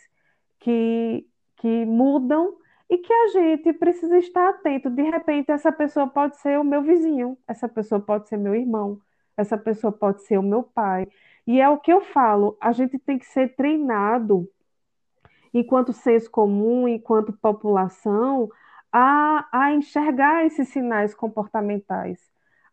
[0.59, 2.57] que que mudam
[2.89, 4.89] e que a gente precisa estar atento.
[4.89, 8.99] De repente, essa pessoa pode ser o meu vizinho, essa pessoa pode ser meu irmão,
[9.37, 11.07] essa pessoa pode ser o meu pai.
[11.47, 14.49] E é o que eu falo, a gente tem que ser treinado,
[15.53, 18.49] enquanto senso comum, enquanto população,
[18.97, 22.17] a, a enxergar esses sinais comportamentais,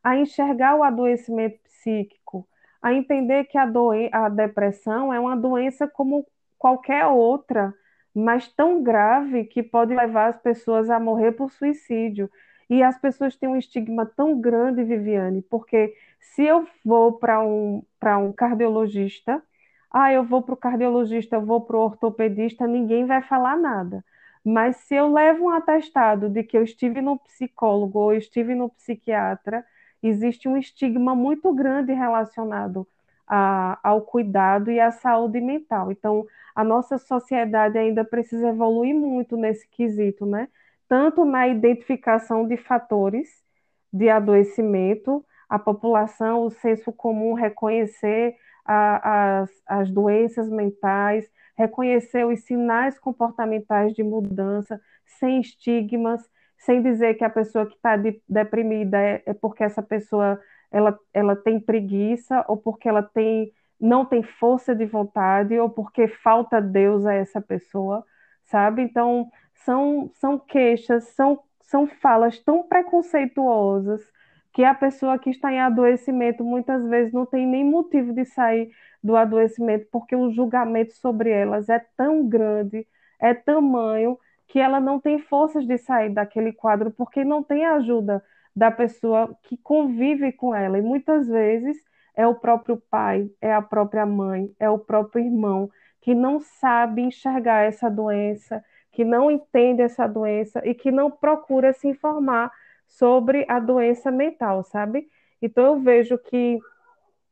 [0.05, 2.47] a enxergar o adoecimento psíquico,
[2.81, 3.69] a entender que a,
[4.13, 6.25] a depressão é uma doença como
[6.57, 7.75] qualquer outra,
[8.15, 12.31] mas tão grave que pode levar as pessoas a morrer por suicídio.
[12.71, 17.83] E as pessoas têm um estigma tão grande, Viviane, porque se eu vou para um,
[18.21, 19.43] um cardiologista,
[19.91, 24.05] ah, eu vou para o cardiologista, eu vou para o ortopedista, ninguém vai falar nada.
[24.45, 28.69] Mas se eu levo um atestado de que eu estive no psicólogo ou estive no
[28.71, 29.65] psiquiatra,
[30.03, 32.87] existe um estigma muito grande relacionado
[33.27, 35.93] a, ao cuidado e à saúde mental.
[35.93, 40.49] Então, a nossa sociedade ainda precisa evoluir muito nesse quesito, né?
[40.89, 43.43] Tanto na identificação de fatores
[43.93, 52.41] de adoecimento, a população, o senso comum reconhecer a, as, as doenças mentais, reconhecer os
[52.45, 56.23] sinais comportamentais de mudança, sem estigmas,
[56.59, 60.41] sem dizer que a pessoa que está de, deprimida é, é, porque essa pessoa
[60.71, 66.07] ela, ela tem preguiça ou porque ela tem não tem força de vontade ou porque
[66.07, 68.05] falta Deus a essa pessoa,
[68.45, 68.81] sabe?
[68.83, 69.29] Então,
[69.65, 74.01] são, são queixas, são, são falas tão preconceituosas
[74.53, 78.71] que a pessoa que está em adoecimento muitas vezes não tem nem motivo de sair
[79.03, 82.87] do adoecimento, porque o julgamento sobre elas é tão grande,
[83.19, 88.23] é tamanho, que ela não tem forças de sair daquele quadro, porque não tem ajuda
[88.55, 90.79] da pessoa que convive com ela.
[90.79, 91.79] E muitas vezes
[92.15, 95.71] é o próprio pai, é a própria mãe, é o próprio irmão
[96.03, 101.73] que não sabe enxergar essa doença, que não entende essa doença e que não procura
[101.73, 102.53] se informar
[102.99, 105.09] sobre a doença mental, sabe?
[105.41, 106.59] Então eu vejo que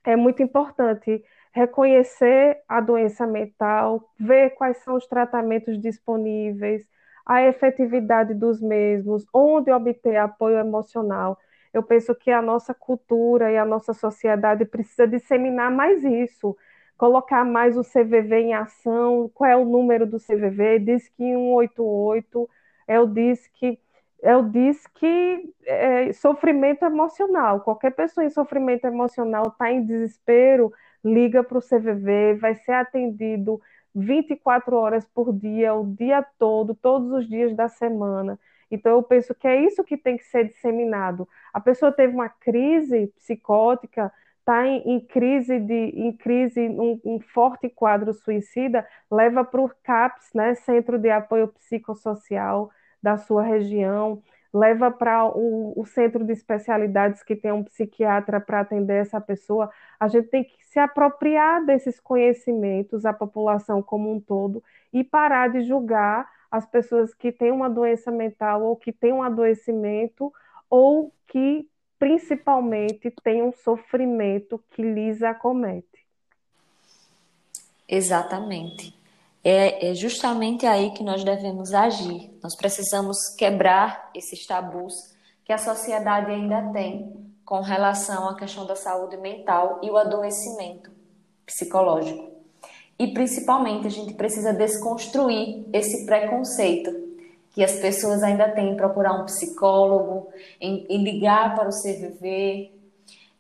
[0.05, 6.85] é muito importante reconhecer a doença mental, ver quais são os tratamentos disponíveis,
[7.27, 11.39] a efetividade dos mesmos, onde obter apoio emocional.
[11.73, 16.57] Eu penso que a nossa cultura e a nossa sociedade precisa disseminar mais isso,
[16.97, 19.31] colocar mais o CVV em ação.
[19.35, 20.79] Qual é o número do CVV?
[20.81, 22.49] Diz que 188
[22.89, 23.79] é o diz que
[24.23, 30.73] eu disse que é, sofrimento emocional, qualquer pessoa em sofrimento emocional está em desespero,
[31.05, 33.61] liga para o CVV, vai ser atendido
[33.95, 38.39] 24 horas por dia, o dia todo, todos os dias da semana.
[38.71, 41.29] Então, eu penso que é isso que tem que ser disseminado.
[41.53, 47.21] A pessoa teve uma crise psicótica, está em, em, crise de, em crise, um, um
[47.21, 52.71] forte quadro suicida, leva para o CAPS, né, Centro de Apoio Psicossocial,
[53.03, 54.23] da sua região,
[54.53, 59.71] leva para o, o, centro de especialidades que tem um psiquiatra para atender essa pessoa.
[59.99, 65.49] A gente tem que se apropriar desses conhecimentos, a população como um todo, e parar
[65.49, 70.33] de julgar as pessoas que têm uma doença mental ou que têm um adoecimento
[70.69, 75.87] ou que principalmente têm um sofrimento que lhes acomete.
[77.87, 79.00] Exatamente.
[79.43, 82.31] É, é justamente aí que nós devemos agir.
[82.43, 84.95] Nós precisamos quebrar esses tabus
[85.45, 90.91] que a sociedade ainda tem com relação à questão da saúde mental e o adoecimento
[91.45, 92.31] psicológico.
[92.99, 96.91] E principalmente a gente precisa desconstruir esse preconceito
[97.53, 100.29] que as pessoas ainda têm em procurar um psicólogo,
[100.61, 102.71] em, em ligar para o CVV.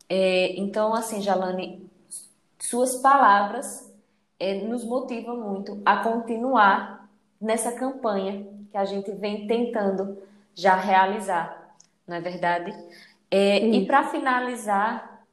[0.09, 1.89] É, então, assim, Jalane,
[2.59, 3.90] suas palavras
[4.41, 10.19] é, nos motiva muito a continuar nessa campanha que a gente vem tentando
[10.55, 11.77] já realizar,
[12.07, 12.73] não é verdade?
[13.31, 15.25] É, e para finalizar,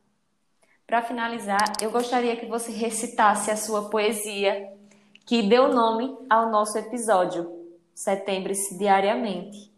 [0.86, 4.72] para finalizar, eu gostaria que você recitasse a sua poesia
[5.26, 7.49] que deu nome ao nosso episódio,
[7.93, 9.72] Setembro-se Diariamente.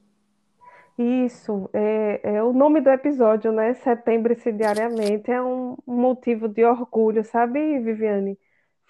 [0.98, 3.74] Isso, é, é, o nome do episódio, né?
[3.76, 8.38] Setembro-se Diariamente, é um motivo de orgulho, sabe, Viviane?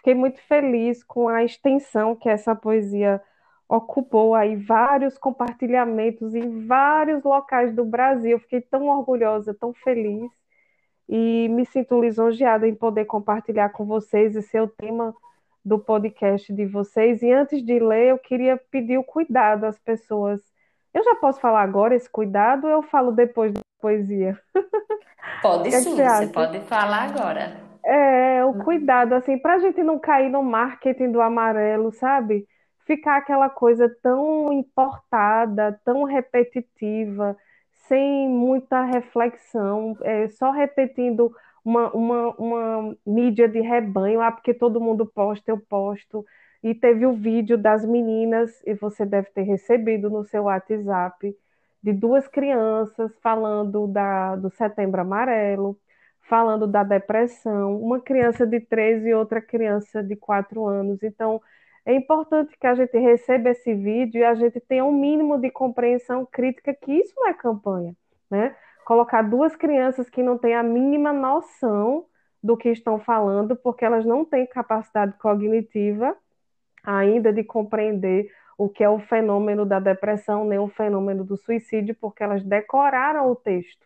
[0.09, 3.21] Fiquei muito feliz com a extensão que essa poesia
[3.67, 8.39] ocupou aí vários compartilhamentos em vários locais do Brasil.
[8.39, 10.31] Fiquei tão orgulhosa, tão feliz
[11.07, 15.13] e me sinto lisonjeada em poder compartilhar com vocês esse é o tema
[15.63, 17.21] do podcast de vocês.
[17.21, 20.41] E antes de ler, eu queria pedir o cuidado às pessoas.
[20.91, 24.41] Eu já posso falar agora esse cuidado ou eu falo depois da poesia?
[25.43, 27.68] Pode é sim, você, você pode falar agora.
[27.91, 32.47] É, o cuidado, assim, para a gente não cair no marketing do amarelo, sabe?
[32.85, 37.35] Ficar aquela coisa tão importada, tão repetitiva,
[37.87, 41.33] sem muita reflexão, é, só repetindo
[41.65, 46.23] uma, uma, uma mídia de rebanho, ah, porque todo mundo posta, eu posto.
[46.61, 51.35] E teve o vídeo das meninas, e você deve ter recebido no seu WhatsApp,
[51.81, 55.75] de duas crianças falando da, do Setembro Amarelo,
[56.29, 61.01] falando da depressão, uma criança de 13 e outra criança de 4 anos.
[61.01, 61.41] Então,
[61.85, 65.49] é importante que a gente receba esse vídeo e a gente tenha um mínimo de
[65.49, 67.95] compreensão crítica que isso não é campanha,
[68.29, 68.55] né?
[68.85, 72.05] Colocar duas crianças que não têm a mínima noção
[72.41, 76.15] do que estão falando, porque elas não têm capacidade cognitiva
[76.83, 81.95] ainda de compreender o que é o fenômeno da depressão, nem o fenômeno do suicídio,
[81.99, 83.85] porque elas decoraram o texto,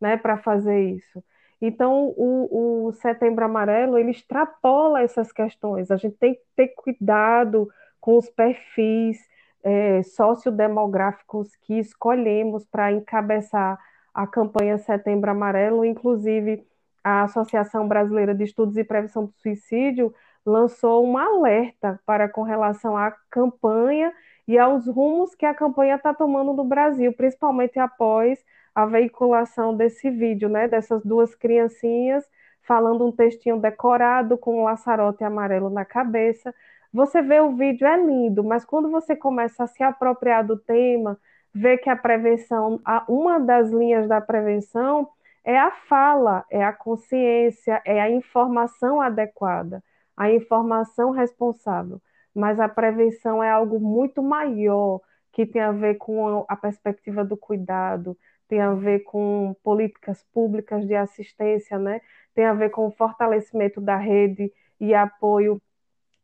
[0.00, 1.22] né, para fazer isso.
[1.60, 5.90] Então, o, o Setembro Amarelo, ele extrapola essas questões.
[5.90, 7.68] A gente tem que ter cuidado
[8.00, 9.18] com os perfis
[9.62, 13.78] é, sociodemográficos que escolhemos para encabeçar
[14.14, 15.84] a campanha Setembro Amarelo.
[15.84, 16.64] Inclusive,
[17.02, 20.14] a Associação Brasileira de Estudos e Prevenção do Suicídio
[20.46, 24.12] lançou um alerta para com relação à campanha
[24.46, 28.42] e aos rumos que a campanha está tomando no Brasil, principalmente após
[28.78, 32.24] a veiculação desse vídeo, né, dessas duas criancinhas
[32.62, 36.54] falando um textinho decorado com um laçarote amarelo na cabeça.
[36.92, 41.18] Você vê o vídeo, é lindo, mas quando você começa a se apropriar do tema,
[41.52, 45.08] vê que a prevenção, uma das linhas da prevenção
[45.42, 49.82] é a fala, é a consciência, é a informação adequada,
[50.16, 52.00] a informação responsável.
[52.32, 55.00] Mas a prevenção é algo muito maior,
[55.32, 58.16] que tem a ver com a perspectiva do cuidado,
[58.48, 62.00] tem a ver com políticas públicas de assistência, né?
[62.38, 65.60] tem a ver com o fortalecimento da rede e apoio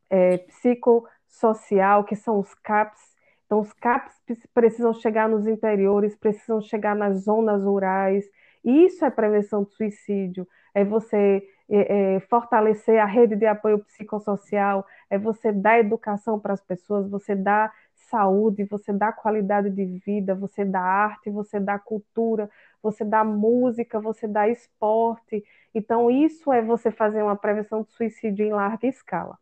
[0.08, 3.02] é, psicossocial, que são os CAPs.
[3.44, 4.14] Então, os CAPs
[4.54, 8.24] precisam chegar nos interiores, precisam chegar nas zonas rurais.
[8.64, 10.46] E isso é prevenção do suicídio.
[10.72, 16.52] É você é, é, fortalecer a rede de apoio psicossocial, é você dar educação para
[16.52, 17.72] as pessoas, você dar
[18.14, 22.48] saúde, você dá qualidade de vida, você dá arte, você dá cultura,
[22.80, 25.44] você dá música, você dá esporte.
[25.74, 29.36] Então, isso é você fazer uma prevenção de suicídio em larga escala.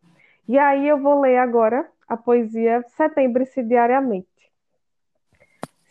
[0.49, 4.27] E aí eu vou ler agora a poesia Setembre-se Diariamente.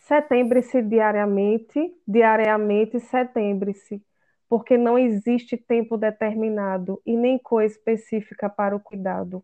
[0.00, 4.02] Setembre-se diariamente, diariamente setembre-se,
[4.48, 9.42] porque não existe tempo determinado e nem cor específica para o cuidado.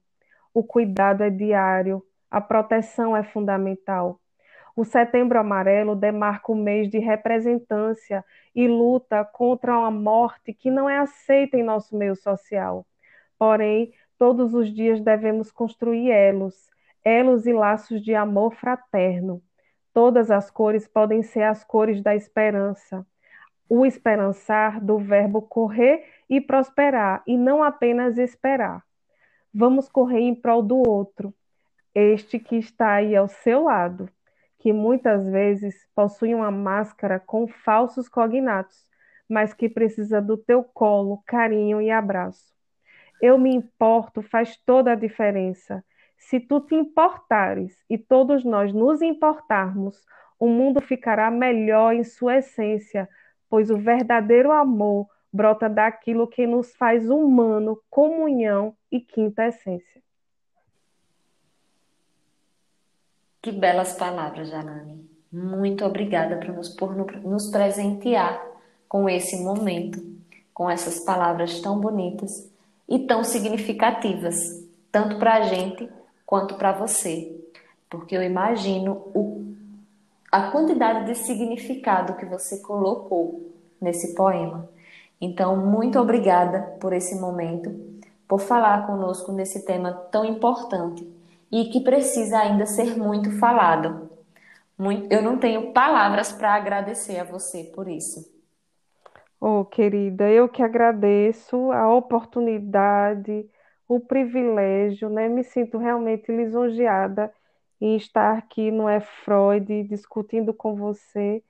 [0.52, 4.20] O cuidado é diário, a proteção é fundamental.
[4.76, 8.24] O Setembro Amarelo demarca o mês de representância
[8.54, 12.86] e luta contra uma morte que não é aceita em nosso meio social.
[13.36, 16.70] Porém, todos os dias devemos construir elos,
[17.04, 19.42] elos e laços de amor fraterno.
[19.92, 23.04] Todas as cores podem ser as cores da esperança.
[23.68, 28.84] O esperançar do verbo correr e prosperar, e não apenas esperar.
[29.52, 31.34] Vamos correr em prol do outro,
[31.94, 34.08] este que está aí ao seu lado,
[34.58, 38.88] que muitas vezes possui uma máscara com falsos cognatos,
[39.28, 42.52] mas que precisa do teu colo, carinho e abraço.
[43.20, 45.84] Eu me importo faz toda a diferença.
[46.16, 50.04] Se tu te importares e todos nós nos importarmos,
[50.38, 53.08] o mundo ficará melhor em sua essência,
[53.48, 60.02] pois o verdadeiro amor brota daquilo que nos faz humano, comunhão e quinta essência.
[63.40, 65.08] Que belas palavras, Janane.
[65.32, 68.44] Muito obrigada por nos, por nos presentear
[68.88, 70.02] com esse momento,
[70.52, 72.50] com essas palavras tão bonitas
[72.88, 74.34] e tão significativas,
[74.90, 75.88] tanto para a gente
[76.26, 77.40] quanto para você,
[77.88, 79.54] porque eu imagino o,
[80.32, 84.68] a quantidade de significado que você colocou nesse poema.
[85.20, 87.70] Então, muito obrigada por esse momento,
[88.26, 91.17] por falar conosco nesse tema tão importante
[91.50, 94.10] e que precisa ainda ser muito falado.
[95.10, 98.38] eu não tenho palavras para agradecer a você por isso.
[99.40, 103.48] Oh, querida, eu que agradeço a oportunidade,
[103.86, 105.28] o privilégio, né?
[105.28, 107.32] Me sinto realmente lisonjeada
[107.80, 111.42] em estar aqui no É Freud discutindo com você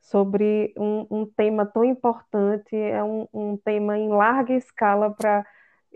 [0.00, 5.44] sobre um, um tema tão importante, é um, um tema em larga escala para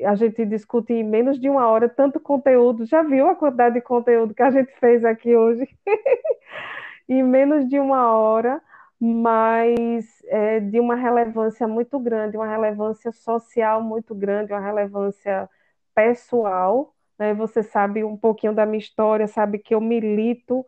[0.04, 2.84] a gente discute em menos de uma hora tanto conteúdo.
[2.86, 5.68] Já viu a quantidade de conteúdo que a gente fez aqui hoje?
[7.08, 8.62] em menos de uma hora,
[9.00, 15.48] mas é, de uma relevância muito grande, uma relevância social muito grande, uma relevância
[15.94, 16.94] pessoal.
[17.18, 17.34] Né?
[17.34, 20.64] Você sabe um pouquinho da minha história, sabe que eu milito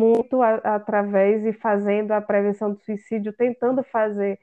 [0.00, 4.38] muito a, através e fazendo a prevenção do suicídio, tentando fazer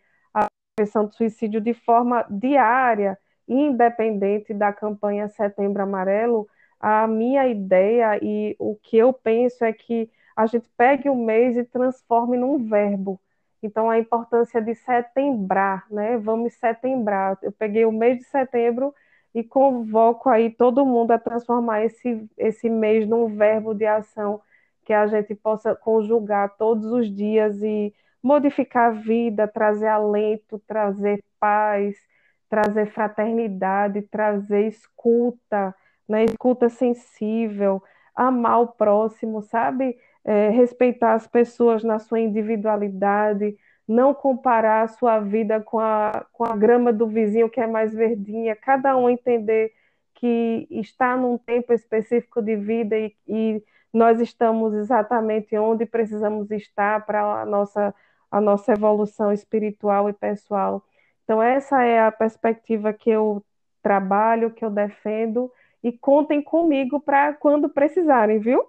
[0.78, 3.18] prevenção do suicídio de forma diária,
[3.48, 6.48] independente da campanha Setembro Amarelo,
[6.80, 11.58] a minha ideia e o que eu penso é que a gente pegue o mês
[11.58, 13.20] e transforme num verbo.
[13.62, 16.18] Então, a importância de setembrar, né?
[16.18, 17.38] Vamos setembrar.
[17.41, 18.93] Eu peguei o mês de setembro
[19.34, 24.41] e convoco aí todo mundo a transformar esse, esse mês num verbo de ação
[24.86, 27.93] que a gente possa conjugar todos os dias e
[28.24, 31.95] modificar a vida, trazer alento, trazer paz,
[32.50, 35.76] trazer fraternidade, trazer escuta,
[36.08, 36.26] né?
[36.26, 37.82] escuta sensível,
[38.16, 39.98] amar o próximo, sabe?
[40.24, 46.43] É, respeitar as pessoas na sua individualidade, não comparar a sua vida com a, com
[46.43, 49.72] a grama do vizinho que é mais verdinha, cada um entender
[50.16, 57.06] que está num tempo específico de vida e, e nós estamos exatamente onde precisamos estar
[57.06, 57.93] para a nossa,
[58.30, 60.84] a nossa evolução espiritual e pessoal.
[61.28, 63.44] Então, essa é a perspectiva que eu
[63.84, 65.52] trabalho, que eu defendo,
[65.84, 68.64] e contem comigo para quando precisarem, viu?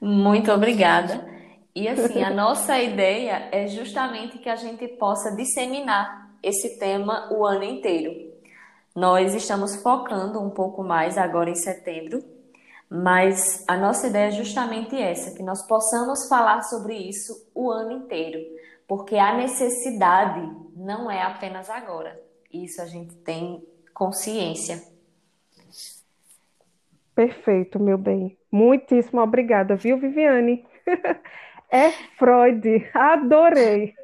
[0.00, 1.24] Muito obrigada.
[1.72, 7.46] E assim, a nossa ideia é justamente que a gente possa disseminar esse tema o
[7.46, 8.32] ano inteiro.
[8.92, 12.24] Nós estamos focando um pouco mais agora em setembro,
[12.90, 17.92] mas a nossa ideia é justamente essa, que nós possamos falar sobre isso o ano
[17.92, 18.40] inteiro,
[18.94, 22.20] porque a necessidade não é apenas agora.
[22.52, 24.82] Isso a gente tem consciência.
[27.14, 28.36] Perfeito, meu bem.
[28.50, 30.66] Muitíssimo obrigada, viu, Viviane?
[31.74, 32.86] É Freud.
[32.92, 33.94] Adorei.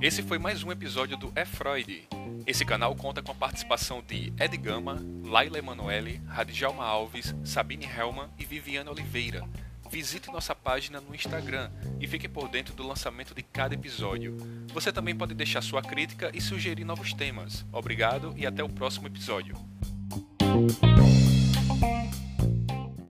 [0.00, 2.08] Esse foi mais um episódio do É Freud.
[2.48, 8.30] Esse canal conta com a participação de Ed Gama, Laila Emanuele, Radjalma Alves, Sabine Helman
[8.38, 9.46] e Viviane Oliveira
[9.90, 14.36] visite nossa página no Instagram e fique por dentro do lançamento de cada episódio.
[14.72, 17.64] Você também pode deixar sua crítica e sugerir novos temas.
[17.72, 19.54] Obrigado e até o próximo episódio.